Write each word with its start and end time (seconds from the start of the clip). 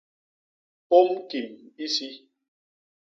Ôm 0.99 1.09
kim 1.29 1.47
isi. 1.85 2.09